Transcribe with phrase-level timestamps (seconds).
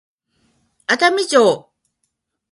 [0.87, 1.69] 熱海城